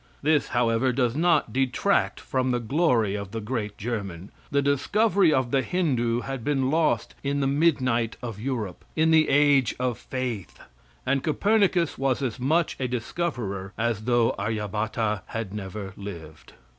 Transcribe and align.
This, 0.23 0.47
however, 0.47 0.91
does 0.91 1.15
not 1.15 1.53
detract 1.53 2.19
from 2.19 2.49
the 2.49 2.59
glory 2.59 3.13
of 3.13 3.29
the 3.29 3.39
great 3.39 3.77
German. 3.77 4.31
The 4.49 4.63
discovery 4.63 5.31
of 5.31 5.51
the 5.51 5.61
Hindoo 5.61 6.21
had 6.21 6.43
been 6.43 6.71
lost 6.71 7.13
in 7.23 7.39
the 7.39 7.45
midnight 7.45 8.17
of 8.19 8.39
Europe 8.39 8.83
in 8.95 9.11
the 9.11 9.29
age 9.29 9.75
of 9.79 9.99
faith 9.99 10.59
and 11.05 11.23
Copernicus 11.23 11.99
was 11.99 12.23
as 12.23 12.39
much 12.39 12.75
a 12.79 12.87
discoverer 12.87 13.73
as 13.77 14.05
though 14.05 14.33
Aryabhatta 14.39 15.21
had 15.27 15.53
never 15.53 15.93
lived. 15.95 16.53